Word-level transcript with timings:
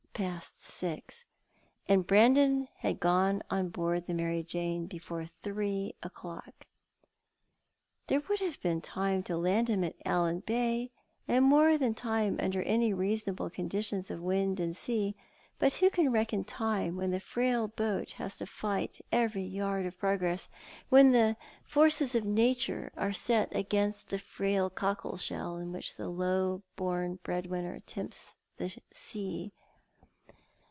Past 0.13 0.61
six— 0.61 1.25
and 1.87 2.05
Brandon 2.05 2.67
had 2.79 2.99
gone 2.99 3.41
on 3.49 3.69
board 3.69 4.05
the 4.05 4.13
^larij 4.13 4.45
Jana 4.45 4.85
before 4.85 5.25
three 5.25 5.93
o'clock. 6.03 6.67
There 8.05 8.19
would 8.29 8.37
have 8.39 8.61
been 8.61 8.81
time 8.81 9.23
to 9.23 9.35
land 9.37 9.67
him 9.67 9.83
at 9.83 9.95
Allan 10.05 10.41
Bay, 10.41 10.91
and 11.27 11.43
more 11.45 11.75
than 11.75 11.95
time 11.95 12.37
under 12.39 12.61
any 12.61 12.93
reasonable 12.93 13.49
conditions 13.49 14.11
of 14.11 14.21
wind 14.21 14.59
and 14.59 14.75
sea— 14.77 15.15
but 15.59 15.75
who 15.75 15.89
can 15.89 16.11
reckon 16.11 16.43
time 16.43 16.97
when 16.97 17.09
the 17.09 17.19
frail 17.19 17.69
boat 17.69 18.11
has 18.11 18.37
to 18.37 18.45
fight 18.45 19.01
every 19.11 19.41
yard 19.41 19.87
of 19.87 19.97
progress— 19.97 20.49
when 20.89 21.07
all 21.07 21.13
the 21.13 21.37
forces 21.63 22.13
of 22.13 22.25
Nature 22.25 22.91
are 22.95 23.13
set 23.13 23.49
against 23.55 24.09
the 24.09 24.19
frail 24.19 24.69
cockleshell 24.69 25.57
in 25.57 25.71
which 25.71 25.95
the 25.95 26.09
low 26.09 26.61
born 26.75 27.17
bread 27.23 27.47
winner 27.47 27.79
tempts 27.79 28.33
the 28.57 28.79
sea. 28.93 29.51